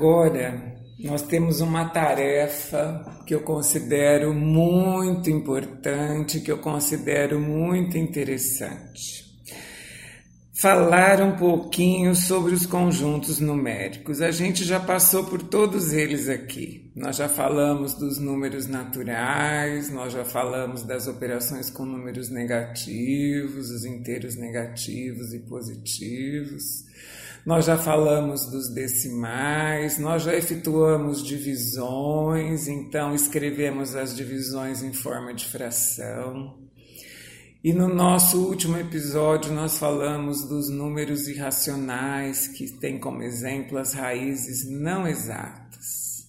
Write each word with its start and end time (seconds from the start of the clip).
Agora, 0.00 0.78
nós 0.98 1.20
temos 1.20 1.60
uma 1.60 1.90
tarefa 1.90 3.22
que 3.26 3.34
eu 3.34 3.42
considero 3.42 4.32
muito 4.32 5.28
importante, 5.28 6.40
que 6.40 6.50
eu 6.50 6.56
considero 6.56 7.38
muito 7.38 7.98
interessante. 7.98 9.28
Falar 10.54 11.20
um 11.20 11.36
pouquinho 11.36 12.14
sobre 12.14 12.54
os 12.54 12.64
conjuntos 12.64 13.40
numéricos. 13.40 14.22
A 14.22 14.30
gente 14.30 14.64
já 14.64 14.80
passou 14.80 15.24
por 15.24 15.42
todos 15.42 15.92
eles 15.92 16.30
aqui. 16.30 16.90
Nós 16.96 17.16
já 17.16 17.28
falamos 17.28 17.92
dos 17.92 18.18
números 18.18 18.66
naturais, 18.66 19.90
nós 19.90 20.14
já 20.14 20.24
falamos 20.24 20.82
das 20.82 21.06
operações 21.06 21.68
com 21.68 21.84
números 21.84 22.30
negativos, 22.30 23.70
os 23.70 23.84
inteiros 23.84 24.34
negativos 24.34 25.34
e 25.34 25.40
positivos. 25.40 26.88
Nós 27.44 27.64
já 27.64 27.78
falamos 27.78 28.44
dos 28.50 28.68
decimais, 28.68 29.98
nós 29.98 30.24
já 30.24 30.34
efetuamos 30.34 31.24
divisões, 31.24 32.68
então 32.68 33.14
escrevemos 33.14 33.96
as 33.96 34.14
divisões 34.14 34.82
em 34.82 34.92
forma 34.92 35.32
de 35.32 35.46
fração. 35.46 36.58
E 37.64 37.72
no 37.72 37.88
nosso 37.88 38.46
último 38.46 38.76
episódio 38.78 39.52
nós 39.52 39.78
falamos 39.78 40.46
dos 40.48 40.68
números 40.68 41.28
irracionais 41.28 42.46
que 42.48 42.70
têm 42.78 42.98
como 42.98 43.22
exemplo 43.22 43.78
as 43.78 43.94
raízes 43.94 44.70
não 44.70 45.06
exatas. 45.06 46.26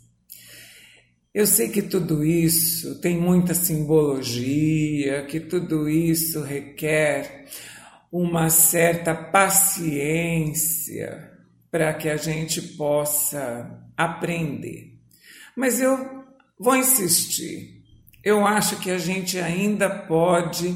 Eu 1.34 1.46
sei 1.46 1.70
que 1.70 1.82
tudo 1.82 2.24
isso 2.24 3.00
tem 3.02 3.18
muita 3.18 3.54
simbologia, 3.54 5.26
que 5.26 5.40
tudo 5.40 5.90
isso 5.90 6.42
requer 6.42 7.46
uma 8.12 8.50
certa 8.50 9.16
paciência 9.16 10.81
para 11.70 11.94
que 11.94 12.10
a 12.10 12.18
gente 12.18 12.62
possa 12.62 13.82
aprender. 13.96 15.00
Mas 15.56 15.80
eu 15.80 16.26
vou 16.60 16.76
insistir. 16.76 17.82
Eu 18.24 18.46
acho 18.46 18.78
que 18.78 18.92
a 18.92 18.98
gente 18.98 19.40
ainda 19.40 19.90
pode 19.90 20.76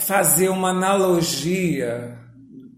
fazer 0.00 0.48
uma 0.48 0.70
analogia 0.70 2.18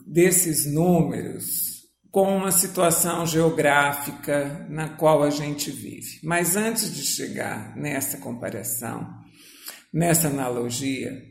desses 0.06 0.66
números 0.66 1.66
com 2.10 2.36
uma 2.36 2.50
situação 2.50 3.26
geográfica 3.26 4.66
na 4.70 4.88
qual 4.88 5.22
a 5.22 5.30
gente 5.30 5.70
vive. 5.70 6.18
Mas 6.22 6.56
antes 6.56 6.94
de 6.94 7.02
chegar 7.02 7.76
nessa 7.76 8.18
comparação, 8.18 9.06
nessa 9.92 10.28
analogia, 10.28 11.22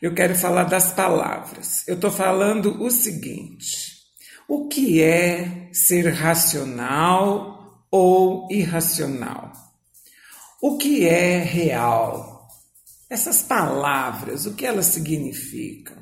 eu 0.00 0.14
quero 0.14 0.34
falar 0.34 0.64
das 0.64 0.92
palavras. 0.92 1.86
Eu 1.86 1.96
estou 1.96 2.10
falando 2.10 2.82
o 2.82 2.90
seguinte: 2.90 3.98
o 4.46 4.68
que 4.68 5.02
é 5.02 5.68
ser 5.72 6.08
racional 6.12 7.84
ou 7.90 8.48
irracional? 8.50 9.52
O 10.60 10.76
que 10.76 11.06
é 11.06 11.38
real? 11.38 12.48
Essas 13.10 13.42
palavras, 13.42 14.46
o 14.46 14.54
que 14.54 14.66
elas 14.66 14.86
significam? 14.86 15.96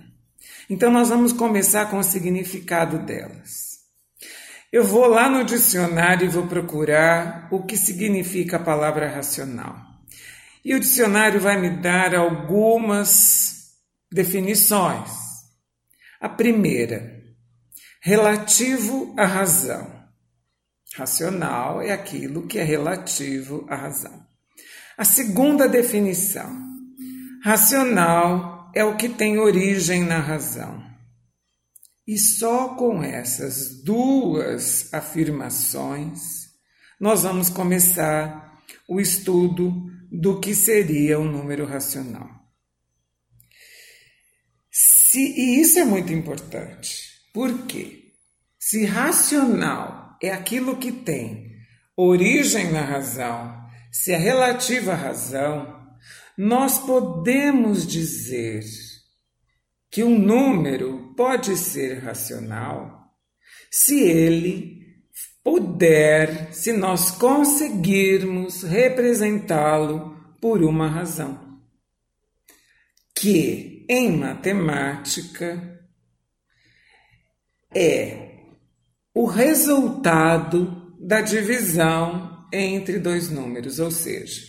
Então, 0.68 0.90
nós 0.90 1.08
vamos 1.08 1.32
começar 1.32 1.86
com 1.86 1.98
o 1.98 2.02
significado 2.02 2.98
delas. 2.98 3.76
Eu 4.72 4.82
vou 4.82 5.06
lá 5.06 5.28
no 5.28 5.44
dicionário 5.44 6.26
e 6.26 6.30
vou 6.30 6.46
procurar 6.48 7.48
o 7.52 7.62
que 7.62 7.76
significa 7.76 8.56
a 8.56 8.62
palavra 8.62 9.08
racional. 9.08 9.76
E 10.64 10.74
o 10.74 10.80
dicionário 10.80 11.40
vai 11.40 11.60
me 11.60 11.70
dar 11.70 12.14
algumas 12.14 13.45
definições. 14.10 15.10
A 16.20 16.28
primeira, 16.28 17.22
relativo 18.00 19.14
à 19.18 19.26
razão. 19.26 19.94
Racional 20.94 21.82
é 21.82 21.92
aquilo 21.92 22.46
que 22.46 22.58
é 22.58 22.62
relativo 22.62 23.66
à 23.68 23.76
razão. 23.76 24.24
A 24.96 25.04
segunda 25.04 25.68
definição, 25.68 26.50
racional 27.44 28.70
é 28.74 28.82
o 28.82 28.96
que 28.96 29.08
tem 29.08 29.38
origem 29.38 30.04
na 30.04 30.18
razão. 30.18 30.82
E 32.06 32.18
só 32.18 32.76
com 32.76 33.02
essas 33.02 33.82
duas 33.82 34.92
afirmações 34.94 36.46
nós 36.98 37.24
vamos 37.24 37.50
começar 37.50 38.58
o 38.88 38.98
estudo 38.98 39.84
do 40.10 40.40
que 40.40 40.54
seria 40.54 41.18
o 41.18 41.22
um 41.22 41.30
número 41.30 41.66
racional. 41.66 42.45
Se, 45.16 45.22
e 45.22 45.62
isso 45.62 45.78
é 45.78 45.84
muito 45.86 46.12
importante. 46.12 46.90
Por 47.32 47.64
quê? 47.66 48.12
Se 48.58 48.84
racional 48.84 50.14
é 50.22 50.30
aquilo 50.30 50.76
que 50.76 50.92
tem 50.92 51.56
origem 51.96 52.70
na 52.70 52.82
razão, 52.82 53.66
se 53.90 54.12
é 54.12 54.18
relativa 54.18 54.92
à 54.92 54.94
razão, 54.94 55.74
nós 56.36 56.76
podemos 56.76 57.86
dizer 57.86 58.62
que 59.90 60.04
um 60.04 60.18
número 60.18 61.14
pode 61.16 61.56
ser 61.56 62.00
racional 62.00 63.10
se 63.70 63.98
ele 63.98 64.82
puder, 65.42 66.52
se 66.52 66.74
nós 66.74 67.10
conseguirmos 67.10 68.64
representá-lo 68.64 70.14
por 70.42 70.62
uma 70.62 70.88
razão. 70.88 71.58
Que 73.18 73.75
em 73.88 74.16
matemática 74.16 75.80
é 77.74 78.30
o 79.14 79.26
resultado 79.26 80.94
da 81.00 81.20
divisão 81.20 82.46
entre 82.52 82.98
dois 82.98 83.30
números, 83.30 83.78
ou 83.78 83.90
seja, 83.90 84.42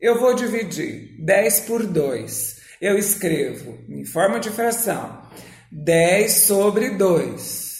eu 0.00 0.18
vou 0.18 0.34
dividir 0.34 1.16
10 1.24 1.60
por 1.60 1.86
2. 1.86 2.60
Eu 2.80 2.96
escrevo 2.96 3.78
em 3.88 4.04
forma 4.04 4.40
de 4.40 4.50
fração 4.50 5.22
10 5.70 6.32
sobre 6.32 6.90
2. 6.90 7.70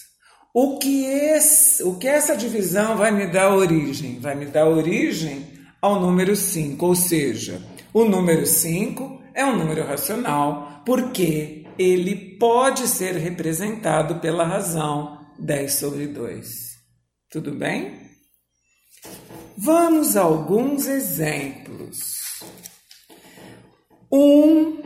O 0.53 0.79
que, 0.79 1.05
esse, 1.05 1.83
o 1.83 1.97
que 1.97 2.09
essa 2.09 2.37
divisão 2.37 2.97
vai 2.97 3.11
me 3.11 3.27
dar 3.27 3.55
origem? 3.55 4.19
Vai 4.19 4.35
me 4.35 4.47
dar 4.47 4.69
origem 4.69 5.47
ao 5.81 6.01
número 6.01 6.37
5, 6.37 6.85
ou 6.85 6.95
seja, 6.95 7.63
o 7.95 8.05
número 8.05 8.45
5 8.45 9.20
é 9.35 9.45
um 9.45 9.57
número 9.57 9.85
racional 9.85 10.83
porque 10.85 11.67
ele 11.79 12.37
pode 12.39 12.87
ser 12.87 13.15
representado 13.17 14.21
pela 14.21 14.45
razão 14.45 15.27
10 15.39 15.73
sobre 15.73 16.07
2. 16.07 16.47
Tudo 17.31 17.53
bem? 17.53 18.11
Vamos 19.57 20.17
a 20.17 20.23
alguns 20.23 20.87
exemplos. 20.87 21.99
1 24.13 24.19
um 24.19 24.83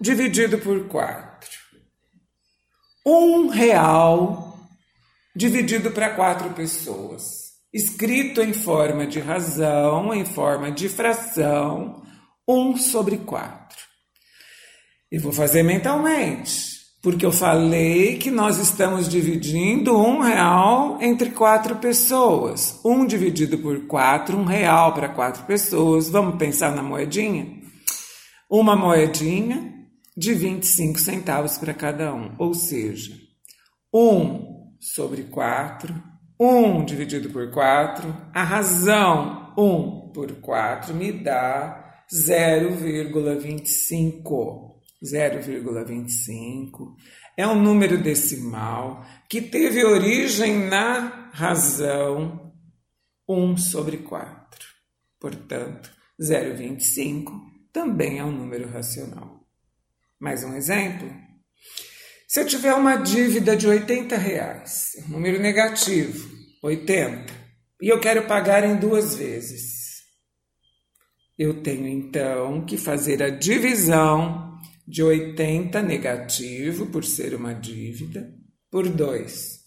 dividido 0.00 0.58
por 0.58 0.88
4. 0.88 1.48
Um 3.04 3.48
real 3.48 4.58
dividido 5.34 5.90
para 5.90 6.10
quatro 6.10 6.50
pessoas. 6.50 7.24
Escrito 7.72 8.40
em 8.40 8.52
forma 8.52 9.06
de 9.06 9.20
razão, 9.20 10.12
em 10.12 10.24
forma 10.24 10.72
de 10.72 10.88
fração, 10.88 12.02
1 12.48 12.78
sobre 12.78 13.18
4. 13.18 13.76
E 15.12 15.18
vou 15.18 15.32
fazer 15.32 15.62
mentalmente, 15.62 16.78
porque 17.02 17.26
eu 17.26 17.30
falei 17.30 18.16
que 18.16 18.30
nós 18.30 18.58
estamos 18.58 19.06
dividindo 19.06 19.94
um 19.94 20.20
real 20.20 20.98
entre 21.02 21.30
quatro 21.30 21.76
pessoas. 21.76 22.80
Um 22.82 23.06
dividido 23.06 23.58
por 23.58 23.86
quatro, 23.86 24.38
um 24.38 24.44
real 24.44 24.94
para 24.94 25.10
quatro 25.10 25.44
pessoas. 25.44 26.08
Vamos 26.08 26.36
pensar 26.38 26.74
na 26.74 26.82
moedinha? 26.82 27.46
Uma 28.50 28.74
moedinha 28.74 29.74
de 30.16 30.32
25 30.32 30.98
centavos 30.98 31.58
para 31.58 31.74
cada 31.74 32.14
um, 32.14 32.34
ou 32.38 32.54
seja, 32.54 33.14
1 33.94 34.74
sobre 34.80 35.24
4, 35.24 35.94
1 36.40 36.84
dividido 36.86 37.30
por 37.30 37.50
4, 37.50 38.30
a 38.34 38.42
razão 38.42 39.52
1 39.56 40.12
por 40.12 40.32
4 40.40 40.94
me 40.94 41.12
dá 41.12 41.87
0,25. 42.12 44.68
0,25 45.00 46.96
é 47.36 47.46
um 47.46 47.54
número 47.54 48.02
decimal 48.02 49.06
que 49.28 49.40
teve 49.40 49.84
origem 49.84 50.66
na 50.66 51.30
razão 51.32 52.52
1 53.28 53.56
sobre 53.58 53.98
4. 53.98 54.66
Portanto, 55.20 55.88
0,25 56.20 57.30
também 57.72 58.18
é 58.18 58.24
um 58.24 58.32
número 58.32 58.68
racional. 58.68 59.46
Mais 60.18 60.42
um 60.42 60.56
exemplo? 60.56 61.08
Se 62.26 62.40
eu 62.40 62.46
tiver 62.46 62.74
uma 62.74 62.96
dívida 62.96 63.56
de 63.56 63.68
80 63.68 64.16
reais, 64.16 64.96
um 65.06 65.12
número 65.12 65.40
negativo, 65.40 66.28
80, 66.62 67.32
e 67.80 67.88
eu 67.88 68.00
quero 68.00 68.26
pagar 68.26 68.64
em 68.64 68.76
duas 68.76 69.14
vezes, 69.14 69.77
eu 71.38 71.62
tenho 71.62 71.86
então 71.86 72.64
que 72.64 72.76
fazer 72.76 73.22
a 73.22 73.30
divisão 73.30 74.58
de 74.86 75.02
80 75.02 75.80
negativo, 75.82 76.86
por 76.86 77.04
ser 77.04 77.34
uma 77.34 77.52
dívida, 77.54 78.34
por 78.70 78.88
2. 78.88 79.58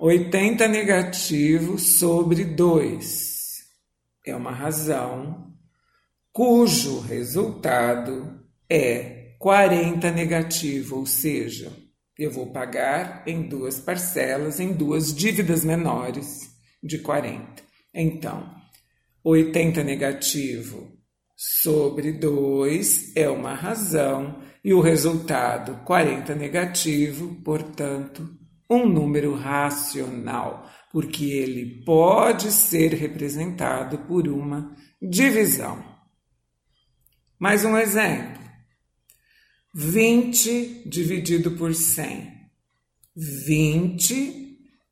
80 0.00 0.66
negativo 0.66 1.78
sobre 1.78 2.44
2 2.44 3.36
é 4.26 4.34
uma 4.34 4.50
razão 4.50 5.54
cujo 6.32 7.00
resultado 7.00 8.44
é 8.68 9.36
40 9.38 10.10
negativo, 10.10 10.96
ou 10.96 11.06
seja, 11.06 11.72
eu 12.18 12.30
vou 12.30 12.50
pagar 12.52 13.22
em 13.26 13.42
duas 13.42 13.78
parcelas, 13.78 14.58
em 14.58 14.72
duas 14.72 15.14
dívidas 15.14 15.64
menores 15.64 16.50
de 16.82 16.98
40. 16.98 17.62
Então, 17.94 18.54
80 19.22 19.84
negativo 19.84 20.95
sobre 21.36 22.12
2 22.12 23.14
é 23.14 23.28
uma 23.28 23.52
razão 23.54 24.40
e 24.64 24.72
o 24.72 24.80
resultado 24.80 25.84
40 25.84 26.34
negativo, 26.34 27.36
portanto, 27.44 28.28
um 28.68 28.86
número 28.86 29.34
racional, 29.34 30.68
porque 30.90 31.26
ele 31.26 31.84
pode 31.84 32.50
ser 32.50 32.94
representado 32.94 33.98
por 33.98 34.26
uma 34.26 34.74
divisão. 35.00 35.84
Mais 37.38 37.64
um 37.64 37.76
exemplo. 37.76 38.42
20 39.74 40.88
dividido 40.88 41.50
por 41.52 41.74
100. 41.74 42.34
20 43.14 44.45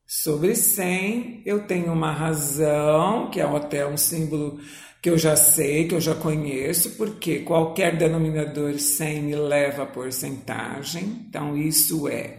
sobre 0.06 0.54
100, 0.54 1.42
eu 1.44 1.66
tenho 1.66 1.92
uma 1.92 2.12
razão, 2.12 3.28
que 3.30 3.40
é 3.40 3.44
até 3.44 3.86
um 3.86 3.96
símbolo 3.96 4.60
que 5.00 5.10
eu 5.10 5.18
já 5.18 5.36
sei, 5.36 5.86
que 5.86 5.94
eu 5.94 6.00
já 6.00 6.14
conheço, 6.14 6.96
porque 6.96 7.40
qualquer 7.40 7.96
denominador 7.96 8.78
100 8.78 9.22
me 9.22 9.36
leva 9.36 9.82
a 9.82 9.86
porcentagem. 9.86 11.26
Então, 11.28 11.56
isso 11.56 12.08
é. 12.08 12.38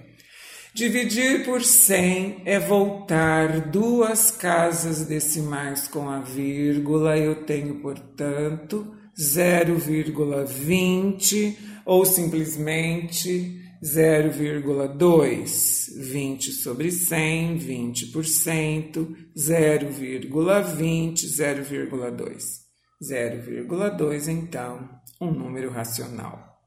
Dividir 0.74 1.46
por 1.46 1.64
100 1.64 2.42
é 2.44 2.60
voltar 2.60 3.70
duas 3.70 4.32
casas 4.32 5.06
decimais 5.06 5.88
com 5.88 6.10
a 6.10 6.20
vírgula. 6.20 7.18
Eu 7.18 7.46
tenho, 7.46 7.76
portanto, 7.76 8.94
0,20 9.18 11.56
ou 11.86 12.04
simplesmente 12.04 13.65
0,2, 13.86 15.94
20 15.96 16.52
sobre 16.52 16.92
100, 16.92 17.60
20%, 17.60 19.16
0,20, 19.38 21.28
0,2. 21.28 22.66
0,2, 23.04 24.28
então, 24.28 24.90
um 25.22 25.30
número 25.30 25.70
racional. 25.70 26.60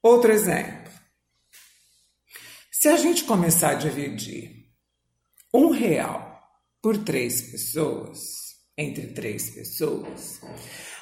Outro 0.00 0.30
exemplo. 0.30 0.92
Se 2.70 2.86
a 2.88 2.96
gente 2.96 3.24
começar 3.24 3.70
a 3.70 3.74
dividir 3.74 4.68
um 5.52 5.70
real 5.70 6.40
por 6.80 6.96
três 6.98 7.50
pessoas, 7.50 8.20
entre 8.78 9.08
três 9.08 9.50
pessoas, 9.50 10.40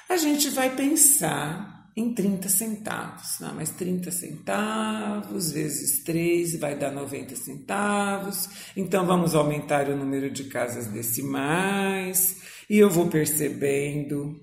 a 0.08 0.16
gente 0.16 0.48
vai 0.50 0.74
pensar 0.74 1.79
em 2.00 2.14
30 2.14 2.48
centavos. 2.48 3.38
Não, 3.40 3.54
mas 3.54 3.70
30 3.70 4.10
centavos 4.10 5.52
vezes 5.52 6.02
3 6.02 6.58
vai 6.58 6.76
dar 6.76 6.90
90 6.90 7.36
centavos. 7.36 8.48
Então 8.76 9.06
vamos 9.06 9.34
aumentar 9.34 9.88
o 9.88 9.96
número 9.96 10.30
de 10.30 10.44
casas 10.44 10.86
decimais 10.86 12.36
e 12.68 12.78
eu 12.78 12.88
vou 12.88 13.08
percebendo 13.08 14.40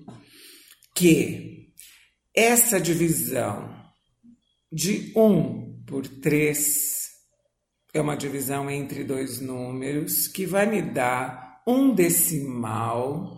que 0.94 1.72
essa 2.34 2.80
divisão 2.80 3.76
de 4.70 5.12
1 5.16 5.84
por 5.86 6.06
3 6.06 7.08
é 7.94 8.00
uma 8.00 8.16
divisão 8.16 8.70
entre 8.70 9.02
dois 9.02 9.40
números 9.40 10.28
que 10.28 10.46
vai 10.46 10.66
me 10.66 10.82
dar 10.82 11.62
um 11.66 11.94
decimal 11.94 13.36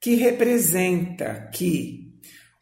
que 0.00 0.16
representa 0.16 1.48
que 1.54 2.01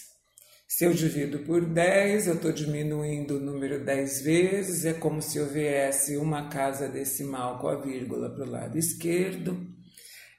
Se 0.73 0.85
eu 0.85 0.93
divido 0.93 1.39
por 1.39 1.65
10, 1.65 2.27
eu 2.27 2.35
estou 2.35 2.53
diminuindo 2.53 3.35
o 3.35 3.39
número 3.41 3.83
10 3.83 4.21
vezes, 4.21 4.85
é 4.85 4.93
como 4.93 5.21
se 5.21 5.37
eu 5.37 5.45
viesse 5.45 6.15
uma 6.15 6.47
casa 6.47 6.87
decimal 6.87 7.59
com 7.59 7.67
a 7.67 7.75
vírgula 7.75 8.33
para 8.33 8.45
o 8.45 8.49
lado 8.49 8.77
esquerdo. 8.77 9.67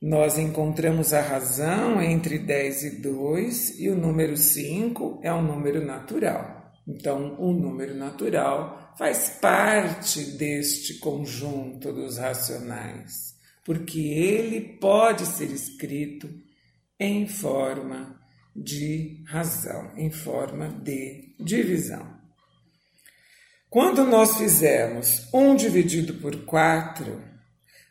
nós 0.00 0.38
encontramos 0.38 1.12
a 1.12 1.20
razão 1.20 2.00
entre 2.02 2.38
10 2.38 2.82
e 2.82 2.90
2 3.00 3.80
e 3.80 3.88
o 3.88 3.96
número 3.96 4.36
5 4.36 5.20
é 5.22 5.32
um 5.32 5.42
número 5.42 5.84
natural. 5.84 6.72
Então, 6.86 7.36
o 7.38 7.50
um 7.50 7.54
número 7.54 7.94
natural 7.94 8.94
faz 8.98 9.38
parte 9.40 10.22
deste 10.36 10.98
conjunto 10.98 11.92
dos 11.92 12.18
racionais, 12.18 13.34
porque 13.64 13.98
ele 13.98 14.78
pode 14.78 15.24
ser 15.24 15.50
escrito 15.50 16.28
em 17.00 17.26
forma 17.26 18.20
de 18.54 19.22
razão, 19.26 19.90
em 19.96 20.10
forma 20.10 20.68
de 20.68 21.34
divisão. 21.40 22.14
Quando 23.68 24.04
nós 24.04 24.36
fizemos 24.36 25.28
1 25.34 25.56
dividido 25.56 26.14
por 26.14 26.44
4, 26.44 27.20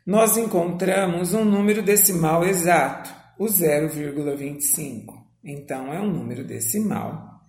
nós 0.05 0.37
encontramos 0.37 1.33
um 1.33 1.43
número 1.43 1.81
decimal 1.81 2.45
exato, 2.45 3.13
o 3.37 3.45
0,25. 3.45 5.05
Então, 5.43 5.93
é 5.93 5.99
um 5.99 6.09
número 6.09 6.45
decimal 6.45 7.41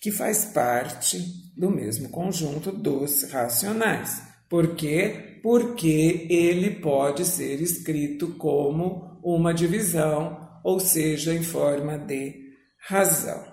que 0.00 0.10
faz 0.10 0.46
parte 0.46 1.18
do 1.56 1.70
mesmo 1.70 2.08
conjunto 2.08 2.72
dos 2.72 3.30
racionais. 3.30 4.22
Por 4.48 4.74
quê? 4.74 5.38
Porque 5.42 6.26
ele 6.30 6.80
pode 6.80 7.24
ser 7.24 7.60
escrito 7.60 8.28
como 8.36 9.20
uma 9.22 9.52
divisão, 9.52 10.60
ou 10.64 10.80
seja, 10.80 11.34
em 11.34 11.42
forma 11.42 11.98
de 11.98 12.41
razão. 12.86 13.52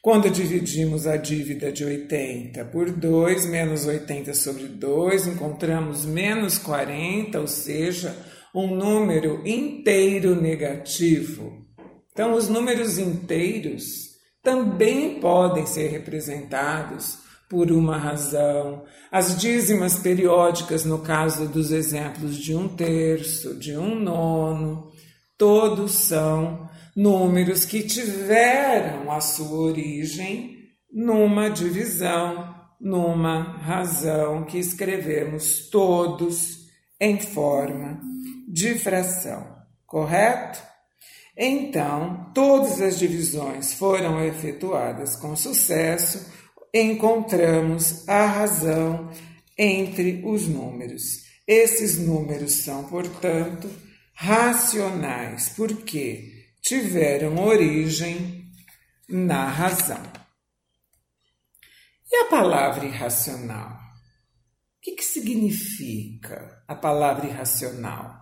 Quando 0.00 0.30
dividimos 0.30 1.06
a 1.06 1.16
dívida 1.16 1.70
de 1.72 1.84
80 1.84 2.64
por 2.66 2.90
2, 2.90 3.46
menos 3.46 3.84
80 3.84 4.32
sobre 4.32 4.64
2, 4.64 5.26
encontramos 5.26 6.06
menos 6.06 6.56
40, 6.56 7.40
ou 7.40 7.46
seja, 7.46 8.16
um 8.54 8.74
número 8.74 9.46
inteiro 9.46 10.40
negativo. 10.40 11.66
Então, 12.12 12.32
os 12.34 12.48
números 12.48 12.96
inteiros 12.96 14.08
também 14.42 15.20
podem 15.20 15.66
ser 15.66 15.88
representados 15.88 17.18
por 17.50 17.70
uma 17.72 17.98
razão. 17.98 18.84
As 19.10 19.38
dízimas 19.38 19.98
periódicas, 19.98 20.84
no 20.84 21.00
caso 21.00 21.48
dos 21.48 21.70
exemplos 21.72 22.36
de 22.36 22.54
um 22.54 22.68
terço, 22.68 23.54
de 23.58 23.76
um 23.76 23.98
nono, 23.98 24.90
todos 25.36 25.92
são 25.92 26.68
números 26.94 27.64
que 27.64 27.82
tiveram 27.82 29.10
a 29.10 29.20
sua 29.20 29.58
origem 29.58 30.56
numa 30.92 31.48
divisão, 31.48 32.54
numa 32.80 33.58
razão 33.58 34.44
que 34.44 34.58
escrevemos 34.58 35.68
todos 35.68 36.66
em 37.00 37.20
forma 37.20 38.00
de 38.48 38.78
fração, 38.78 39.46
correto? 39.86 40.60
Então, 41.36 42.32
todas 42.34 42.80
as 42.80 42.98
divisões 42.98 43.72
foram 43.72 44.24
efetuadas 44.24 45.14
com 45.14 45.36
sucesso, 45.36 46.26
encontramos 46.74 48.08
a 48.08 48.26
razão 48.26 49.10
entre 49.56 50.20
os 50.24 50.48
números. 50.48 51.28
Esses 51.46 51.98
números 51.98 52.52
são, 52.64 52.84
portanto, 52.84 53.70
racionais, 54.14 55.50
porque 55.56 56.37
tiveram 56.60 57.38
origem 57.44 58.46
na 59.08 59.48
razão. 59.48 60.02
E 62.10 62.16
a 62.16 62.24
palavra 62.26 62.86
irracional? 62.86 63.72
O 64.78 64.80
que, 64.80 64.92
que 64.92 65.04
significa 65.04 66.62
a 66.66 66.74
palavra 66.74 67.26
irracional? 67.26 68.16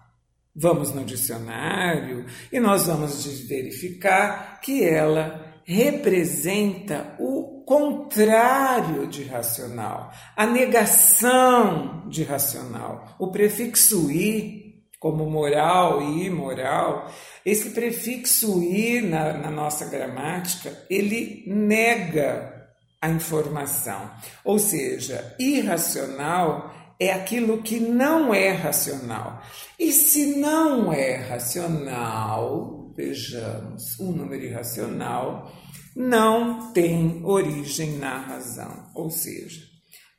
Vamos 0.54 0.92
no 0.92 1.04
dicionário 1.04 2.24
e 2.50 2.58
nós 2.58 2.86
vamos 2.86 3.24
verificar 3.46 4.60
que 4.60 4.82
ela 4.82 5.60
representa 5.66 7.16
o 7.18 7.64
contrário 7.66 9.06
de 9.08 9.24
racional, 9.24 10.12
a 10.36 10.46
negação 10.46 12.08
de 12.08 12.22
racional. 12.22 13.16
O 13.18 13.30
prefixo 13.30 14.10
i, 14.10 14.65
como 14.98 15.28
moral 15.28 16.02
e 16.02 16.26
imoral, 16.26 17.10
esse 17.44 17.70
prefixo 17.70 18.62
i 18.62 19.00
na, 19.00 19.34
na 19.34 19.50
nossa 19.50 19.86
gramática, 19.86 20.84
ele 20.88 21.44
nega 21.46 22.56
a 23.00 23.08
informação, 23.10 24.10
ou 24.44 24.58
seja, 24.58 25.34
irracional 25.38 26.74
é 26.98 27.12
aquilo 27.12 27.62
que 27.62 27.78
não 27.78 28.32
é 28.32 28.50
racional. 28.50 29.42
E 29.78 29.92
se 29.92 30.36
não 30.36 30.92
é 30.92 31.16
racional, 31.16 32.92
vejamos, 32.96 34.00
um 34.00 34.12
número 34.12 34.44
irracional 34.44 35.52
não 35.94 36.72
tem 36.72 37.22
origem 37.24 37.98
na 37.98 38.18
razão, 38.18 38.90
ou 38.94 39.10
seja, 39.10 39.62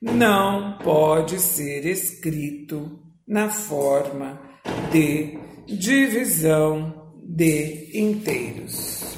não 0.01 0.77
pode 0.79 1.39
ser 1.39 1.86
escrito 1.86 3.00
na 3.27 3.50
forma 3.50 4.47
de 4.91 5.38
divisão 5.65 7.12
de 7.24 7.91
inteiros. 7.93 9.17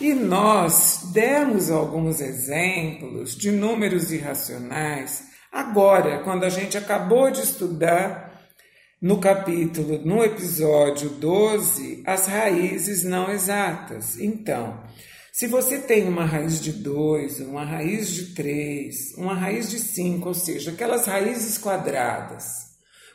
E 0.00 0.14
nós 0.14 1.10
demos 1.12 1.70
alguns 1.70 2.20
exemplos 2.20 3.36
de 3.36 3.50
números 3.50 4.10
irracionais 4.10 5.30
Agora, 5.52 6.22
quando 6.22 6.44
a 6.44 6.48
gente 6.48 6.78
acabou 6.78 7.28
de 7.30 7.40
estudar 7.40 8.30
no 9.02 9.18
capítulo, 9.18 9.98
no 10.04 10.22
episódio 10.22 11.10
12, 11.10 12.04
as 12.06 12.26
raízes 12.26 13.02
não 13.02 13.28
exatas. 13.28 14.16
Então, 14.16 14.80
se 15.32 15.48
você 15.48 15.78
tem 15.78 16.06
uma 16.06 16.24
raiz 16.24 16.60
de 16.60 16.72
2, 16.72 17.40
uma 17.40 17.64
raiz 17.64 18.10
de 18.10 18.26
3, 18.34 19.14
uma 19.16 19.34
raiz 19.34 19.68
de 19.70 19.80
5, 19.80 20.28
ou 20.28 20.34
seja, 20.34 20.70
aquelas 20.70 21.06
raízes 21.06 21.58
quadradas, 21.58 22.69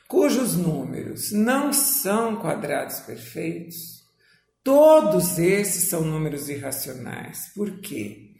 cujos 0.07 0.55
números 0.55 1.31
não 1.31 1.73
são 1.73 2.37
quadrados 2.37 2.99
perfeitos, 3.01 3.75
todos 4.63 5.37
esses 5.37 5.89
são 5.89 6.01
números 6.01 6.49
irracionais. 6.49 7.51
Por 7.55 7.79
quê? 7.81 8.31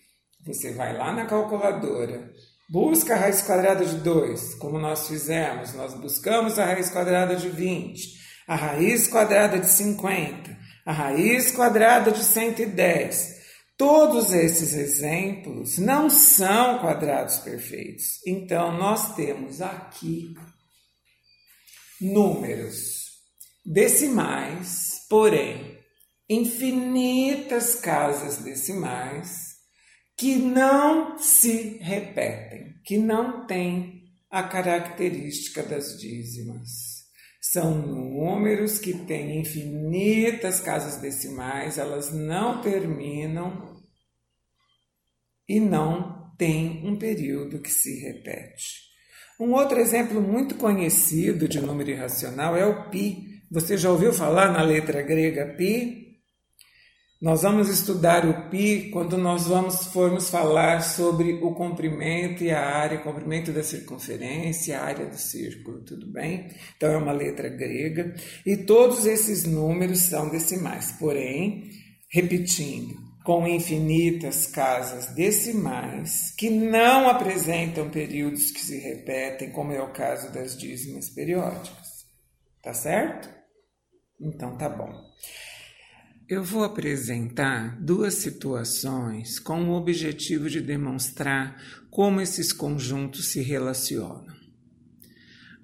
Você 0.45 0.74
vai 0.74 0.95
lá 0.98 1.12
na 1.12 1.25
calculadora 1.25 2.31
Busca 2.67 3.13
a 3.13 3.17
raiz 3.17 3.43
quadrada 3.43 3.86
de 3.86 3.98
2, 3.98 4.55
como 4.55 4.79
nós 4.79 5.07
fizemos. 5.07 5.74
Nós 5.74 5.93
buscamos 5.93 6.57
a 6.57 6.65
raiz 6.65 6.89
quadrada 6.89 7.36
de 7.36 7.48
20, 7.48 8.01
a 8.48 8.55
raiz 8.55 9.07
quadrada 9.07 9.60
de 9.60 9.69
50, 9.69 10.57
a 10.84 10.91
raiz 10.91 11.51
quadrada 11.51 12.12
de 12.12 12.24
110. 12.24 13.36
Todos 13.77 14.34
esses 14.34 14.74
exemplos 14.74 15.77
não 15.77 16.10
são 16.10 16.79
quadrados 16.79 17.38
perfeitos. 17.38 18.19
Então, 18.25 18.75
nós 18.75 19.15
temos 19.15 19.62
aqui 19.62 20.34
números 22.13 23.05
decimais, 23.65 25.05
porém, 25.09 25.79
infinitas 26.29 27.75
casas 27.75 28.38
decimais 28.38 29.55
que 30.17 30.35
não 30.35 31.17
se 31.17 31.77
repetem, 31.81 32.75
que 32.83 32.97
não 32.97 33.45
têm 33.45 34.03
a 34.29 34.43
característica 34.43 35.63
das 35.63 35.97
dízimas. 36.00 36.69
São 37.41 37.75
números 37.75 38.79
que 38.79 38.93
têm 39.05 39.39
infinitas 39.39 40.59
casas 40.59 40.97
decimais, 40.97 41.77
elas 41.77 42.12
não 42.12 42.62
terminam 42.62 43.81
e 45.47 45.59
não 45.59 46.33
têm 46.38 46.88
um 46.88 46.97
período 46.97 47.62
que 47.62 47.71
se 47.71 48.00
repete. 48.00 48.84
Um 49.39 49.51
outro 49.53 49.79
exemplo 49.79 50.21
muito 50.21 50.55
conhecido 50.55 51.47
de 51.47 51.59
número 51.59 51.89
irracional 51.89 52.55
é 52.55 52.65
o 52.65 52.89
pi. 52.89 53.41
Você 53.51 53.77
já 53.77 53.91
ouviu 53.91 54.13
falar 54.13 54.51
na 54.51 54.61
letra 54.61 55.01
grega 55.01 55.53
pi? 55.57 56.05
Nós 57.21 57.41
vamos 57.41 57.69
estudar 57.69 58.25
o 58.25 58.49
pi 58.49 58.89
quando 58.91 59.17
nós 59.17 59.47
vamos 59.47 59.87
formos 59.87 60.29
falar 60.29 60.81
sobre 60.81 61.33
o 61.33 61.53
comprimento 61.53 62.43
e 62.43 62.51
a 62.51 62.61
área, 62.61 62.99
comprimento 62.99 63.51
da 63.51 63.63
circunferência, 63.63 64.79
a 64.79 64.85
área 64.85 65.05
do 65.05 65.17
círculo, 65.17 65.83
tudo 65.83 66.05
bem? 66.11 66.49
Então 66.77 66.91
é 66.91 66.97
uma 66.97 67.11
letra 67.11 67.49
grega 67.49 68.13
e 68.45 68.55
todos 68.55 69.05
esses 69.05 69.43
números 69.43 69.99
são 69.99 70.29
decimais, 70.29 70.93
porém, 70.93 71.69
repetindo, 72.09 72.95
com 73.25 73.48
infinitas 73.48 74.46
casas 74.46 75.08
decimais 75.15 76.32
que 76.38 76.48
não 76.48 77.10
apresentam 77.10 77.89
períodos 77.89 78.51
que 78.51 78.62
se 78.62 78.77
repetem, 78.77 79.51
como 79.51 79.72
é 79.72 79.82
o 79.82 79.91
caso 79.91 80.32
das 80.32 80.55
dízimas 80.55 81.10
periódicas. 81.10 82.05
Tá 82.62 82.72
certo? 82.72 83.27
Então 84.22 84.55
tá 84.55 84.70
bom. 84.70 84.94
Eu 86.29 86.44
vou 86.44 86.63
apresentar 86.63 87.82
duas 87.82 88.13
situações 88.13 89.39
com 89.39 89.70
o 89.70 89.74
objetivo 89.74 90.48
de 90.48 90.62
demonstrar 90.62 91.60
como 91.89 92.22
esses 92.22 92.53
conjuntos 92.53 93.29
se 93.32 93.41
relacionam. 93.41 94.36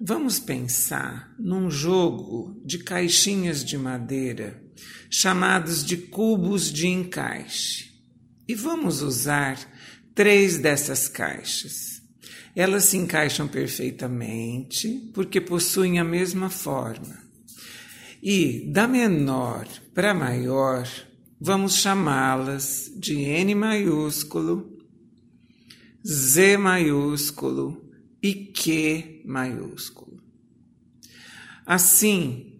Vamos 0.00 0.40
pensar 0.40 1.32
num 1.38 1.70
jogo 1.70 2.60
de 2.64 2.80
caixinhas 2.80 3.64
de 3.64 3.78
madeira 3.78 4.60
chamados 5.10 5.84
de 5.84 5.96
cubos 5.96 6.72
de 6.72 6.86
encaixe. 6.86 7.92
E 8.48 8.54
vamos 8.54 9.02
usar 9.02 9.58
três 10.14 10.58
dessas 10.58 11.08
caixas. 11.08 12.02
Elas 12.54 12.84
se 12.84 12.96
encaixam 12.96 13.48
perfeitamente 13.48 15.10
porque 15.14 15.40
possuem 15.40 15.98
a 15.98 16.04
mesma 16.04 16.50
forma. 16.50 17.22
E 18.22 18.70
da 18.70 18.86
menor 18.86 19.66
para 19.94 20.14
maior, 20.14 20.88
vamos 21.40 21.74
chamá-las 21.76 22.92
de 22.96 23.20
N 23.20 23.54
maiúsculo, 23.54 24.78
Z 26.06 26.56
maiúsculo 26.58 27.90
e 28.22 28.34
Q 28.34 29.22
maiúsculo. 29.24 30.22
Assim, 31.64 32.51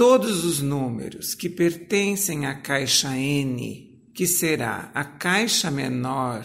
todos 0.00 0.46
os 0.46 0.62
números 0.62 1.34
que 1.34 1.50
pertencem 1.50 2.46
à 2.46 2.54
caixa 2.54 3.14
N 3.14 4.10
que 4.14 4.26
será 4.26 4.90
a 4.94 5.04
caixa 5.04 5.70
menor, 5.70 6.42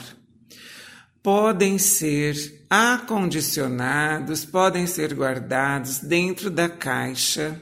podem 1.23 1.77
ser 1.77 2.65
acondicionados, 2.69 4.43
podem 4.43 4.85
ser 4.85 5.13
guardados 5.13 5.99
dentro 5.99 6.49
da 6.49 6.67
caixa 6.67 7.57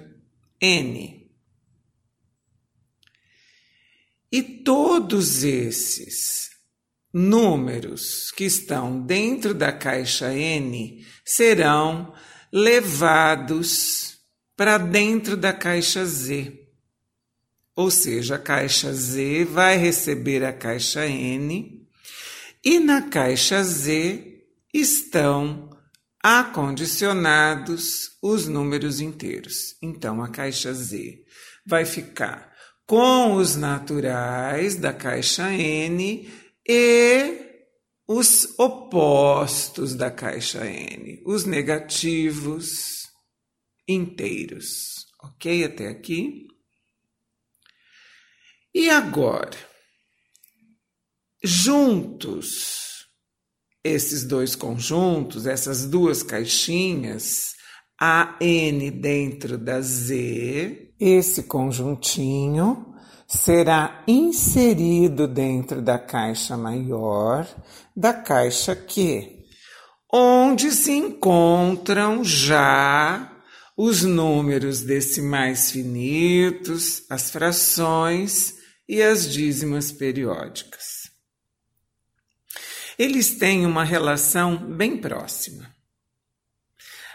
N. 0.60 1.32
E 4.32 4.42
todos 4.42 5.44
esses 5.44 6.50
números 7.14 8.32
que 8.32 8.46
estão 8.46 9.00
dentro 9.00 9.54
da 9.54 9.72
caixa 9.72 10.34
N 10.34 11.06
serão 11.24 12.12
levados 12.52 14.12
para 14.55 14.77
dentro 14.77 15.36
da 15.36 15.51
caixa 15.51 16.05
Z. 16.05 16.60
Ou 17.75 17.89
seja, 17.89 18.36
a 18.36 18.39
caixa 18.39 18.93
Z 18.93 19.45
vai 19.45 19.77
receber 19.77 20.43
a 20.43 20.53
caixa 20.53 21.07
N 21.07 21.88
e 22.63 22.79
na 22.79 23.01
caixa 23.01 23.63
Z 23.63 24.43
estão 24.74 25.69
acondicionados 26.22 28.12
os 28.22 28.48
números 28.48 29.01
inteiros. 29.01 29.75
Então 29.81 30.24
a 30.24 30.29
caixa 30.29 30.74
Z 30.74 31.24
vai 31.65 31.83
ficar 31.83 32.53
com 32.86 33.33
os 33.33 33.55
naturais 33.55 34.75
da 34.75 34.93
caixa 34.93 35.51
N 35.51 36.31
e 36.67 37.39
os 38.07 38.53
opostos 38.60 39.95
da 39.95 40.12
caixa 40.12 40.65
N, 40.65 41.22
os 41.25 41.45
negativos 41.45 43.02
inteiros. 43.88 45.06
Ok? 45.22 45.63
Até 45.63 45.88
aqui? 45.88 46.48
E 48.74 48.90
agora? 48.90 49.58
Juntos, 51.44 53.08
esses 53.84 54.24
dois 54.24 54.56
conjuntos, 54.56 55.46
essas 55.46 55.86
duas 55.86 56.24
caixinhas, 56.24 57.54
a 58.00 58.38
N 58.40 58.90
dentro 58.92 59.58
da 59.58 59.82
Z, 59.82 60.94
esse 61.00 61.44
conjuntinho 61.44 62.94
será 63.28 64.04
inserido 64.08 65.28
dentro 65.28 65.82
da 65.82 65.98
caixa 65.98 66.56
maior 66.56 67.48
da 67.96 68.13
caixa 68.13 68.75
Q, 68.75 69.44
onde 70.12 70.72
se 70.72 70.92
encontram 70.92 72.24
já 72.24 73.33
os 73.75 74.03
números 74.03 74.82
decimais 74.82 75.72
finitos, 75.72 77.03
as 77.10 77.32
frações 77.32 78.56
e 78.88 79.01
as 79.01 79.32
dízimas 79.32 79.92
periódicas. 79.92 81.03
Eles 82.98 83.38
têm 83.38 83.65
uma 83.65 83.84
relação 83.84 84.56
bem 84.56 84.98
próxima. 84.98 85.74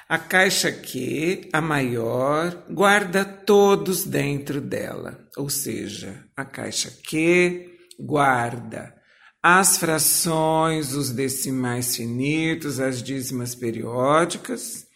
A 0.08 0.18
caixa 0.18 0.72
Q, 0.72 1.48
a 1.52 1.60
maior, 1.60 2.64
guarda 2.70 3.24
todos 3.24 4.04
dentro 4.04 4.60
dela, 4.60 5.28
ou 5.36 5.50
seja, 5.50 6.24
a 6.34 6.44
caixa 6.44 6.90
Q 6.90 7.78
guarda 8.00 8.94
as 9.42 9.78
frações, 9.78 10.94
os 10.94 11.10
decimais 11.10 11.96
finitos, 11.96 12.80
as 12.80 13.02
dízimas 13.02 13.54
periódicas, 13.54 14.87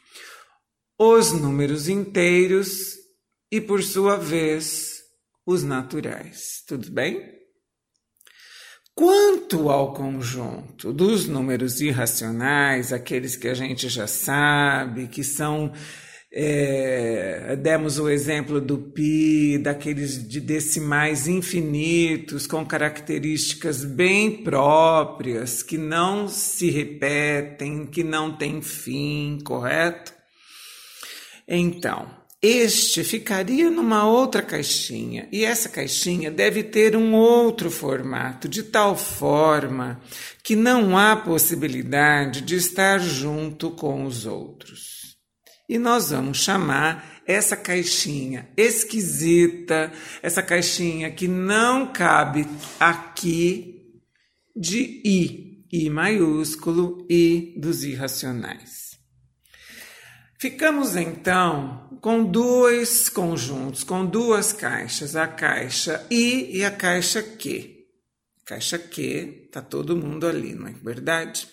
os 1.05 1.33
números 1.33 1.89
inteiros 1.89 2.95
e, 3.51 3.61
por 3.61 3.83
sua 3.83 4.17
vez, 4.17 5.01
os 5.45 5.65
naturais. 5.65 6.63
Tudo 6.65 6.89
bem? 6.93 7.29
Quanto 8.95 9.69
ao 9.69 9.95
conjunto 9.95 10.93
dos 10.93 11.27
números 11.27 11.81
irracionais, 11.81 12.93
aqueles 12.93 13.35
que 13.35 13.49
a 13.49 13.55
gente 13.55 13.89
já 13.89 14.07
sabe, 14.07 15.09
que 15.09 15.25
são. 15.25 15.73
É, 16.35 17.57
demos 17.57 17.99
o 17.99 18.09
exemplo 18.09 18.59
do 18.59 18.79
pi, 18.79 19.59
daqueles 19.59 20.27
de 20.27 20.41
decimais 20.41 21.27
infinitos, 21.27 22.47
com 22.47 22.65
características 22.65 23.85
bem 23.85 24.43
próprias, 24.43 25.63
que 25.63 25.77
não 25.77 26.29
se 26.29 26.71
repetem, 26.71 27.87
que 27.87 28.05
não 28.05 28.35
têm 28.35 28.63
fim, 28.63 29.41
correto? 29.45 30.22
Então, 31.55 32.09
este 32.41 33.05
ficaria 33.05 33.71
numa 33.71 34.07
outra 34.09 34.41
caixinha, 34.41 35.29
e 35.31 35.45
essa 35.45 35.69
caixinha 35.69 36.31
deve 36.31 36.63
ter 36.63 36.97
um 36.97 37.15
outro 37.15 37.71
formato, 37.71 38.49
de 38.49 38.63
tal 38.63 38.97
forma 38.97 40.01
que 40.43 40.57
não 40.57 40.97
há 40.97 41.15
possibilidade 41.15 42.41
de 42.41 42.57
estar 42.57 42.99
junto 43.01 43.71
com 43.73 44.07
os 44.07 44.25
outros. 44.25 45.19
E 45.69 45.79
nós 45.79 46.09
vamos 46.09 46.39
chamar 46.39 47.21
essa 47.27 47.55
caixinha 47.55 48.49
esquisita, 48.57 49.93
essa 50.23 50.43
caixinha 50.43 51.11
que 51.11 51.29
não 51.29 51.93
cabe 51.93 52.49
aqui, 52.81 53.91
de 54.57 55.03
I, 55.05 55.67
I 55.71 55.91
maiúsculo, 55.91 57.07
I 57.11 57.55
dos 57.61 57.85
irracionais. 57.85 58.82
Ficamos 60.43 60.97
então 60.97 61.89
com 62.01 62.25
dois 62.25 63.09
conjuntos, 63.09 63.85
com 63.85 64.05
duas 64.05 64.53
caixas, 64.53 65.15
a 65.15 65.29
caixa 65.29 66.05
I 66.11 66.57
e 66.57 66.65
a 66.65 66.71
caixa 66.73 67.23
Q. 67.23 67.87
Caixa 68.45 68.77
Q, 68.77 69.51
tá 69.53 69.63
todo 69.63 69.97
mundo 69.97 70.27
ali, 70.27 70.53
não 70.53 70.67
é 70.67 70.73
verdade? 70.73 71.47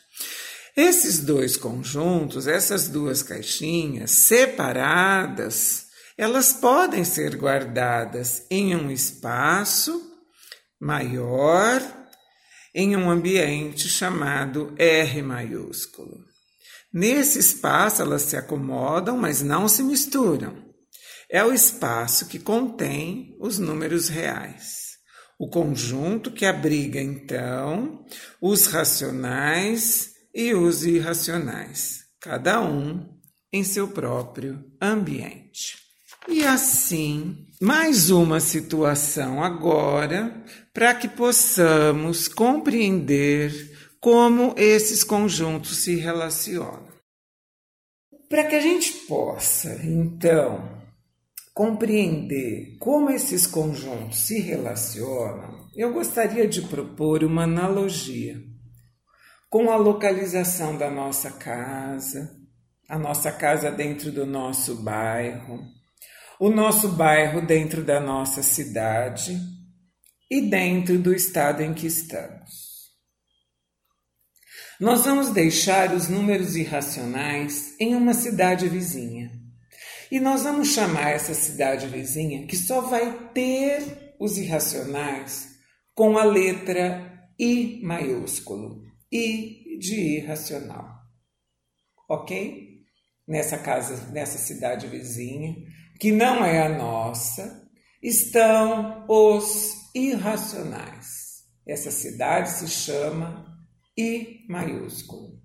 Esses 0.76 1.20
dois 1.20 1.56
conjuntos, 1.56 2.48
essas 2.48 2.88
duas 2.88 3.22
caixinhas 3.22 4.10
separadas, 4.10 5.86
elas 6.18 6.54
podem 6.54 7.04
ser 7.04 7.36
guardadas 7.36 8.44
em 8.50 8.76
um 8.76 8.90
espaço 8.90 10.02
maior, 10.80 11.80
em 12.74 12.98
um 12.98 13.08
ambiente 13.08 13.88
chamado 13.88 14.74
R 14.80 15.22
maiúsculo. 15.22 16.29
Nesse 16.92 17.40
espaço 17.40 18.02
elas 18.02 18.24
se 18.24 18.36
acomodam, 18.36 19.18
mas 19.18 19.42
não 19.42 19.68
se 19.68 19.84
misturam. 19.84 20.70
É 21.30 21.44
o 21.44 21.54
espaço 21.54 22.26
que 22.26 22.40
contém 22.40 23.36
os 23.40 23.60
números 23.60 24.10
reais. 24.10 24.90
O 25.38 25.48
conjunto 25.48 26.32
que 26.32 26.46
abriga, 26.46 27.00
então, 27.00 28.04
os 28.42 28.66
racionais 28.66 30.10
e 30.34 30.54
os 30.54 30.84
irracionais, 30.84 32.00
cada 32.20 32.60
um 32.60 33.08
em 33.54 33.64
seu 33.64 33.88
próprio 33.88 34.64
ambiente. 34.82 35.78
E 36.28 36.46
assim, 36.46 37.48
mais 37.62 38.10
uma 38.10 38.40
situação 38.40 39.44
agora 39.44 40.44
para 40.74 40.94
que 40.94 41.08
possamos 41.08 42.28
compreender 42.28 43.69
como 44.00 44.54
esses 44.58 45.04
conjuntos 45.04 45.78
se 45.78 45.96
relacionam. 45.96 46.88
Para 48.30 48.46
que 48.46 48.56
a 48.56 48.62
gente 48.62 48.94
possa, 49.08 49.74
então, 49.84 50.80
compreender 51.54 52.78
como 52.80 53.10
esses 53.10 53.46
conjuntos 53.46 54.20
se 54.20 54.40
relacionam, 54.40 55.68
eu 55.76 55.92
gostaria 55.92 56.48
de 56.48 56.62
propor 56.62 57.24
uma 57.24 57.44
analogia 57.44 58.40
com 59.50 59.72
a 59.72 59.76
localização 59.76 60.78
da 60.78 60.92
nossa 60.92 61.32
casa, 61.32 62.38
a 62.88 62.98
nossa 62.98 63.32
casa 63.32 63.72
dentro 63.72 64.12
do 64.12 64.26
nosso 64.26 64.84
bairro, 64.84 65.60
o 66.40 66.50
nosso 66.50 66.90
bairro 66.90 67.46
dentro 67.46 67.84
da 67.84 68.00
nossa 68.00 68.44
cidade 68.44 69.38
e 70.30 70.50
dentro 70.50 71.00
do 71.00 71.14
estado 71.14 71.62
em 71.62 71.74
que 71.74 71.88
estamos. 71.88 72.69
Nós 74.80 75.04
vamos 75.04 75.32
deixar 75.32 75.94
os 75.94 76.08
números 76.08 76.56
irracionais 76.56 77.76
em 77.78 77.96
uma 77.96 78.14
cidade 78.14 78.70
vizinha. 78.70 79.30
E 80.10 80.22
nós 80.22 80.44
vamos 80.44 80.70
chamar 80.70 81.10
essa 81.10 81.34
cidade 81.34 81.86
vizinha 81.88 82.48
que 82.48 82.56
só 82.56 82.80
vai 82.80 83.30
ter 83.34 84.16
os 84.18 84.38
irracionais 84.38 85.50
com 85.94 86.18
a 86.18 86.24
letra 86.24 87.30
I 87.38 87.82
maiúsculo. 87.84 88.82
I 89.12 89.78
de 89.80 90.18
irracional. 90.18 90.88
Ok? 92.10 92.80
Nessa 93.28 93.58
casa, 93.58 94.10
nessa 94.14 94.38
cidade 94.38 94.88
vizinha, 94.88 95.58
que 96.00 96.10
não 96.10 96.46
é 96.46 96.62
a 96.66 96.70
nossa, 96.70 97.68
estão 98.02 99.06
os 99.10 99.74
irracionais. 99.94 101.44
Essa 101.68 101.92
cidade 101.92 102.50
se 102.50 102.68
chama 102.70 103.49
I 104.00 104.46
maiúsculo. 104.48 105.42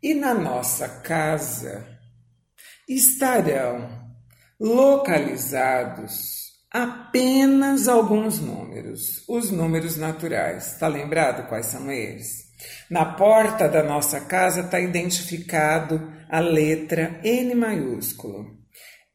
E 0.00 0.14
na 0.14 0.32
nossa 0.32 0.88
casa 1.00 1.98
estarão 2.88 4.14
localizados 4.60 6.52
apenas 6.70 7.88
alguns 7.88 8.38
números, 8.38 9.24
os 9.28 9.50
números 9.50 9.96
naturais. 9.96 10.74
Está 10.74 10.86
lembrado 10.86 11.48
quais 11.48 11.66
são 11.66 11.90
eles? 11.90 12.44
Na 12.88 13.04
porta 13.04 13.68
da 13.68 13.82
nossa 13.82 14.20
casa 14.20 14.60
está 14.60 14.78
identificado 14.78 16.12
a 16.30 16.38
letra 16.38 17.20
N 17.24 17.56
maiúsculo. 17.56 18.56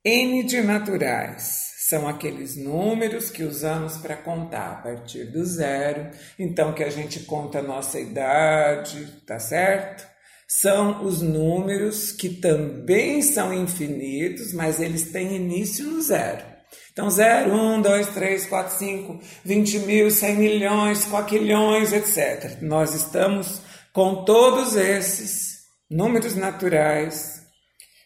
N 0.03 0.43
de 0.43 0.61
naturais 0.61 1.68
são 1.89 2.07
aqueles 2.07 2.55
números 2.55 3.31
que 3.31 3.43
usamos 3.43 3.97
para 3.97 4.15
contar 4.15 4.73
a 4.73 4.75
partir 4.75 5.23
do 5.25 5.43
zero, 5.43 6.11
então 6.37 6.71
que 6.71 6.83
a 6.83 6.89
gente 6.91 7.21
conta 7.21 7.59
a 7.59 7.63
nossa 7.63 7.99
idade, 7.99 9.07
tá 9.25 9.39
certo? 9.39 10.07
São 10.47 11.03
os 11.03 11.19
números 11.23 12.11
que 12.11 12.29
também 12.29 13.23
são 13.23 13.51
infinitos, 13.51 14.53
mas 14.53 14.79
eles 14.79 15.11
têm 15.11 15.35
início 15.35 15.83
no 15.85 15.99
zero. 15.99 16.45
Então, 16.91 17.09
0, 17.09 17.53
1, 17.53 17.81
2, 17.81 18.07
3, 18.09 18.45
4, 18.47 18.77
5, 18.77 19.19
20 19.45 19.79
mil, 19.79 20.11
100 20.11 20.35
milhões, 20.35 21.05
quaquilhões, 21.05 21.93
etc. 21.93 22.61
Nós 22.61 22.93
estamos 22.93 23.61
com 23.93 24.25
todos 24.25 24.75
esses 24.75 25.59
números 25.89 26.35
naturais 26.35 27.41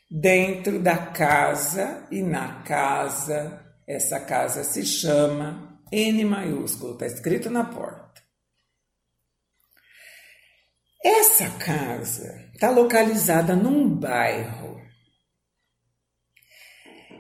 dentro 0.10 0.80
da 0.80 0.96
casa 0.96 2.06
e 2.12 2.22
na 2.22 2.62
casa 2.62 3.63
essa 3.88 4.20
casa 4.20 4.64
se 4.64 4.86
chama 4.86 5.82
N 5.92 6.26
maiúsculo, 6.26 6.94
está 6.94 7.06
escrito 7.06 7.50
na 7.50 7.64
porta. 7.64 8.22
Essa 11.04 11.50
casa 11.60 12.50
está 12.54 12.70
localizada 12.70 13.56
num 13.56 13.94
bairro. 13.94 14.82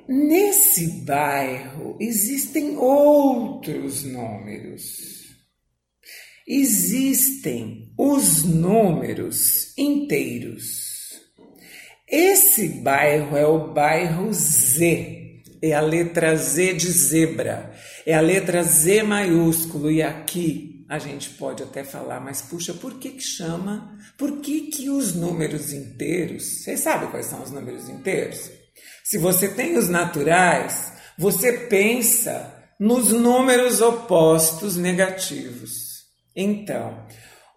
Nesse 0.08 1.04
bairro 1.06 1.97
existem 1.99 2.78
outros 2.78 4.04
números. 4.04 5.23
Existem 6.47 7.93
os 7.97 8.43
números 8.43 9.78
inteiros. 9.78 10.93
Esse 12.08 12.69
bairro 12.82 13.36
é 13.36 13.45
o 13.45 13.73
bairro 13.73 14.32
Z 14.34 15.22
é 15.63 15.73
a 15.73 15.80
letra 15.80 16.36
Z 16.36 16.73
de 16.73 16.91
zebra, 16.91 17.73
é 18.06 18.13
a 18.13 18.19
letra 18.19 18.62
Z 18.63 19.02
maiúsculo, 19.04 19.89
e 19.89 20.04
aqui 20.04 20.86
a 20.89 20.99
gente 20.99 21.30
pode 21.30 21.63
até 21.63 21.86
falar, 21.86 22.19
mas 22.19 22.41
puxa, 22.41 22.73
por 22.73 22.95
que, 22.99 23.12
que 23.12 23.23
chama? 23.23 23.97
Por 24.17 24.41
que, 24.41 24.63
que 24.63 24.89
os 24.89 25.15
números 25.15 25.71
inteiros? 25.71 26.43
Vocês 26.43 26.82
sabem 26.82 27.10
quais 27.10 27.28
são 27.28 27.41
os 27.41 27.49
números 27.49 27.88
inteiros? 27.88 28.52
Se 29.06 29.17
você 29.17 29.47
tem 29.47 29.78
os 29.78 29.88
naturais, 29.88 30.91
você 31.17 31.54
pensa 31.54 32.54
nos 32.78 33.12
números 33.12 33.80
opostos 33.80 34.76
negativos. 34.76 36.04
Então, 36.36 37.08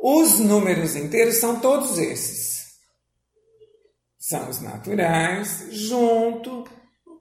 os 0.01 0.39
números 0.39 0.95
inteiros 0.95 1.39
são 1.39 1.59
todos 1.59 1.99
esses. 1.99 2.67
São 4.17 4.49
os 4.49 4.61
naturais 4.61 5.67
junto 5.73 6.65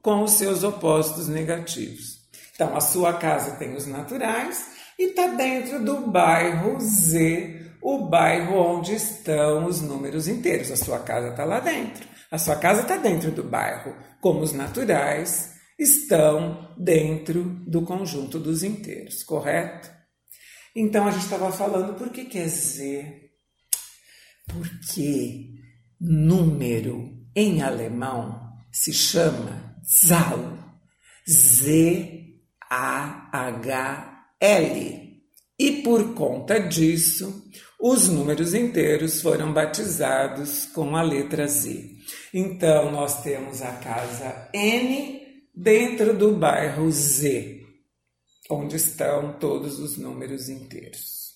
com 0.06 0.22
os 0.22 0.34
seus 0.34 0.64
opostos 0.64 1.28
negativos. 1.28 2.20
Então, 2.54 2.78
a 2.78 2.80
sua 2.80 3.14
casa 3.14 3.56
tem 3.56 3.76
os 3.76 3.88
naturais 3.88 4.68
e 5.00 5.10
está 5.10 5.30
dentro 5.30 5.84
do 5.84 6.12
bairro 6.12 6.80
Z, 6.80 7.72
o 7.82 8.08
bairro 8.08 8.56
onde 8.56 8.94
estão 8.94 9.66
os 9.66 9.82
números 9.82 10.28
inteiros. 10.28 10.70
A 10.70 10.78
sua 10.78 11.00
casa 11.00 11.30
está 11.30 11.44
lá 11.44 11.60
dentro. 11.60 12.08
A 12.30 12.38
sua 12.38 12.56
casa 12.56 12.84
está 12.84 12.98
dentro 12.98 13.32
do 13.32 13.44
bairro, 13.44 13.96
como 14.22 14.42
os 14.42 14.54
naturais 14.54 15.56
estão 15.80 16.72
dentro 16.78 17.44
do 17.68 17.82
conjunto 17.82 18.38
dos 18.38 18.62
inteiros, 18.62 19.24
correto? 19.24 19.90
Então 20.76 21.08
a 21.08 21.12
gente 21.12 21.24
estava 21.24 21.52
falando 21.52 21.96
por 21.96 22.12
que, 22.12 22.26
que 22.26 22.38
é 22.38 22.48
Z? 22.48 23.32
Porque 24.48 25.48
número 26.00 27.10
em 27.36 27.64
alemão 27.64 28.54
se 28.72 28.94
chama 28.94 29.65
Zahl. 29.86 30.58
Z-A-H-L. 31.28 31.86
E 35.58 35.72
por 35.84 36.14
conta 36.14 36.60
disso, 36.60 37.50
os 37.80 38.08
números 38.10 38.54
inteiros 38.54 39.22
foram 39.22 39.54
batizados 39.54 40.66
com 40.66 40.96
a 40.96 41.02
letra 41.02 41.48
Z. 41.48 41.92
Então, 42.34 42.92
nós 42.92 43.24
temos 43.24 43.62
a 43.62 43.72
casa 43.74 44.50
N 44.54 45.22
dentro 45.56 46.18
do 46.18 46.36
bairro 46.36 46.92
Z, 46.92 47.62
onde 48.50 48.76
estão 48.76 49.40
todos 49.40 49.80
os 49.80 49.98
números 49.98 50.50
inteiros. 50.50 51.36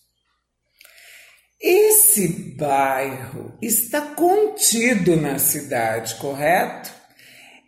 Esse 1.62 2.56
bairro 2.56 3.58
está 3.62 4.02
contido 4.16 5.16
na 5.16 5.40
cidade, 5.40 6.16
correto? 6.16 6.99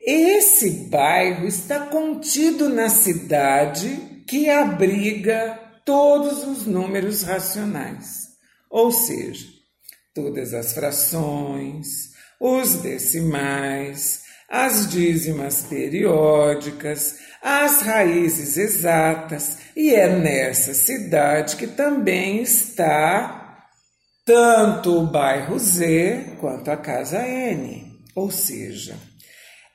Esse 0.03 0.87
bairro 0.89 1.45
está 1.45 1.81
contido 1.81 2.67
na 2.67 2.89
cidade 2.89 4.23
que 4.27 4.49
abriga 4.49 5.59
todos 5.85 6.43
os 6.43 6.65
números 6.65 7.21
racionais, 7.21 8.29
ou 8.69 8.91
seja, 8.91 9.45
todas 10.13 10.53
as 10.55 10.73
frações, 10.73 12.11
os 12.39 12.75
decimais, 12.75 14.21
as 14.49 14.89
dízimas 14.89 15.61
periódicas, 15.61 17.17
as 17.41 17.81
raízes 17.81 18.57
exatas, 18.57 19.59
e 19.75 19.93
é 19.93 20.09
nessa 20.09 20.73
cidade 20.73 21.55
que 21.55 21.67
também 21.67 22.41
está 22.41 23.67
tanto 24.25 24.97
o 24.97 25.07
bairro 25.07 25.59
Z 25.59 26.37
quanto 26.39 26.71
a 26.71 26.77
casa 26.77 27.25
N, 27.27 28.01
ou 28.15 28.31
seja, 28.31 28.95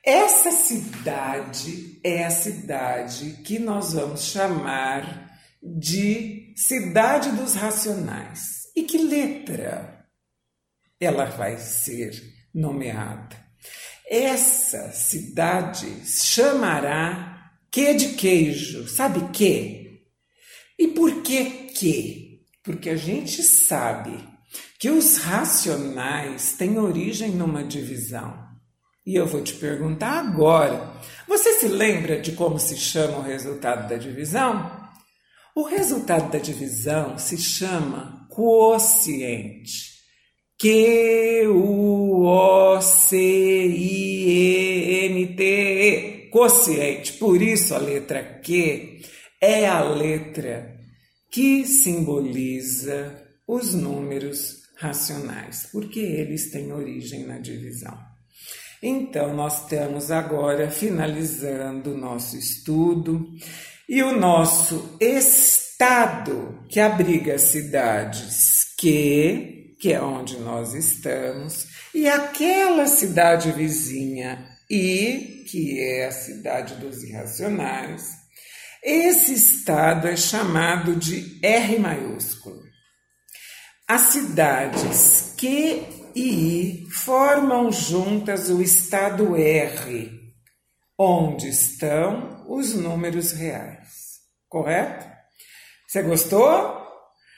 essa 0.09 0.51
cidade 0.51 1.99
é 2.01 2.23
a 2.23 2.29
cidade 2.29 3.41
que 3.43 3.59
nós 3.59 3.91
vamos 3.91 4.21
chamar 4.21 5.37
de 5.61 6.53
Cidade 6.55 7.29
dos 7.31 7.55
Racionais. 7.55 8.71
E 8.73 8.83
que 8.83 8.99
letra 8.99 10.07
ela 10.97 11.25
vai 11.25 11.57
ser 11.57 12.13
nomeada? 12.53 13.35
Essa 14.09 14.93
cidade 14.93 16.05
chamará 16.05 17.51
que 17.69 17.93
de 17.93 18.13
queijo, 18.13 18.87
sabe 18.87 19.29
que? 19.33 20.05
E 20.79 20.87
por 20.87 21.21
que 21.21 21.67
que? 21.73 22.45
Porque 22.63 22.91
a 22.91 22.95
gente 22.95 23.43
sabe 23.43 24.17
que 24.79 24.89
os 24.89 25.17
racionais 25.17 26.53
têm 26.53 26.79
origem 26.79 27.31
numa 27.31 27.61
divisão. 27.61 28.46
E 29.07 29.15
eu 29.15 29.25
vou 29.25 29.41
te 29.41 29.53
perguntar 29.53 30.19
agora: 30.19 30.91
você 31.25 31.53
se 31.53 31.69
lembra 31.69 32.19
de 32.19 32.33
como 32.33 32.59
se 32.59 32.75
chama 32.75 33.19
o 33.19 33.21
resultado 33.21 33.87
da 33.87 33.95
divisão? 33.95 34.69
O 35.55 35.63
resultado 35.63 36.29
da 36.29 36.39
divisão 36.39 37.17
se 37.17 37.37
chama 37.37 38.27
quociente. 38.29 39.95
Q-U-O-C-I-E-N-T-E. 40.59 41.47
Quociente. 46.29 47.13
Por 47.13 47.41
isso 47.41 47.73
a 47.73 47.77
letra 47.77 48.41
Q 48.43 49.01
é 49.41 49.65
a 49.67 49.81
letra 49.83 50.75
que 51.31 51.65
simboliza 51.65 53.25
os 53.47 53.73
números 53.73 54.63
racionais, 54.75 55.69
porque 55.71 56.01
eles 56.01 56.51
têm 56.51 56.73
origem 56.73 57.25
na 57.25 57.39
divisão. 57.39 58.06
Então, 58.81 59.33
nós 59.33 59.63
estamos 59.63 60.11
agora 60.11 60.69
finalizando 60.69 61.93
o 61.93 61.97
nosso 61.97 62.37
estudo 62.37 63.27
e 63.89 64.03
o 64.03 64.15
nosso 64.15 64.97
estado 64.99 66.63
que 66.69 66.79
abriga 66.79 67.39
cidades 67.39 68.75
que, 68.77 69.75
que 69.79 69.93
é 69.93 70.01
onde 70.01 70.37
nós 70.37 70.73
estamos, 70.73 71.65
e 71.93 72.07
aquela 72.07 72.85
cidade 72.85 73.51
vizinha 73.51 74.47
I, 74.69 75.45
que 75.49 75.79
é 75.79 76.05
a 76.05 76.11
cidade 76.11 76.75
dos 76.75 77.01
irracionais, 77.03 78.11
esse 78.83 79.33
estado 79.33 80.07
é 80.07 80.15
chamado 80.15 80.95
de 80.95 81.39
R 81.41 81.79
maiúsculo. 81.79 82.61
As 83.87 84.01
cidades 84.01 85.33
que 85.37 85.83
e 86.13 86.29
I 86.29 86.86
formam 87.07 87.71
juntas 87.71 88.49
o 88.49 88.61
estado 88.61 89.37
R, 89.37 90.11
onde 90.99 91.47
estão 91.47 92.43
os 92.49 92.73
números 92.73 93.31
reais. 93.31 94.17
Correto? 94.49 95.07
Você 95.87 96.03
gostou? 96.03 96.85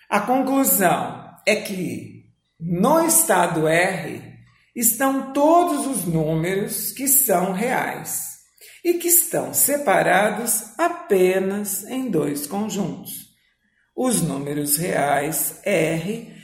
A 0.10 0.22
conclusão 0.22 1.24
é 1.46 1.58
que 1.58 2.32
no 2.60 3.06
estado 3.06 3.68
R 3.68 4.40
estão 4.76 5.34
todos 5.34 5.86
os 5.86 6.04
números 6.04 6.92
que 6.92 7.08
são 7.08 7.54
reais. 7.54 8.40
e 8.84 8.96
que 8.96 9.10
estão 9.10 9.54
separados 9.54 10.80
apenas 10.80 11.84
em 11.84 12.10
dois 12.10 12.48
conjuntos. 12.48 13.12
Os 13.96 14.22
números 14.22 14.78
reais 14.78 15.60
R 15.64 16.39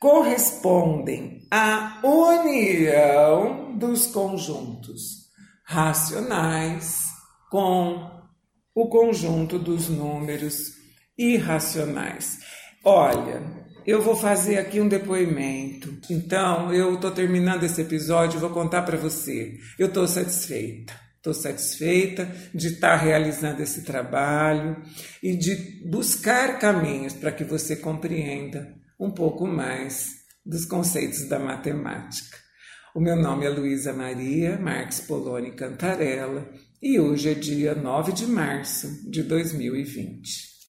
correspondem 0.00 1.46
à 1.50 2.00
união 2.04 3.76
dos 3.76 4.06
conjuntos 4.06 5.26
racionais 5.64 7.04
com 7.50 8.10
o 8.74 8.88
conjunto 8.88 9.58
dos 9.58 9.88
números 9.88 10.72
irracionais. 11.16 12.38
Olha, 12.84 13.42
eu 13.86 14.02
vou 14.02 14.14
fazer 14.14 14.58
aqui 14.58 14.80
um 14.80 14.88
depoimento. 14.88 15.96
Então, 16.10 16.72
eu 16.72 16.94
estou 16.94 17.10
terminando 17.10 17.64
esse 17.64 17.80
episódio 17.80 18.38
vou 18.38 18.50
contar 18.50 18.82
para 18.82 18.96
você. 18.96 19.56
Eu 19.78 19.88
estou 19.88 20.06
satisfeita. 20.06 20.92
Estou 21.16 21.32
satisfeita 21.34 22.30
de 22.54 22.68
estar 22.68 22.98
tá 22.98 23.04
realizando 23.04 23.60
esse 23.60 23.82
trabalho 23.82 24.76
e 25.20 25.34
de 25.34 25.82
buscar 25.84 26.58
caminhos 26.58 27.14
para 27.14 27.32
que 27.32 27.42
você 27.42 27.74
compreenda 27.74 28.75
um 28.98 29.10
pouco 29.10 29.46
mais 29.46 30.24
dos 30.44 30.64
conceitos 30.64 31.28
da 31.28 31.38
matemática. 31.38 32.38
O 32.94 33.00
meu 33.00 33.16
nome 33.16 33.44
é 33.44 33.50
Luísa 33.50 33.92
Maria 33.92 34.58
Marques 34.58 35.00
Poloni 35.00 35.52
Cantarella 35.52 36.48
e 36.80 36.98
hoje 36.98 37.30
é 37.30 37.34
dia 37.34 37.74
9 37.74 38.12
de 38.12 38.26
março 38.26 39.10
de 39.10 39.22
2020. 39.22 40.55